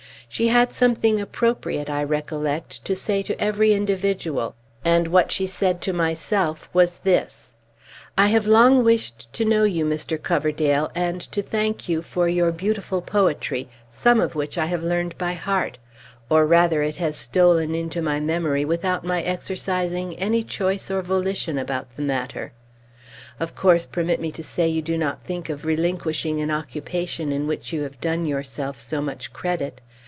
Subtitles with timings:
[0.33, 5.81] She had something appropriate, I recollect, to say to every individual; and what she said
[5.81, 7.53] to myself was this:
[8.17, 10.19] "I have long wished to know you, Mr.
[10.19, 15.17] Coverdale, and to thank you for your beautiful poetry, some of which I have learned
[15.17, 15.77] by heart;
[16.29, 21.57] or rather it has stolen into my memory, without my exercising any choice or volition
[21.57, 22.53] about the matter.
[23.37, 27.47] Of course permit me to say you do not think of relinquishing an occupation in
[27.47, 29.81] which you have done yourself so much credit.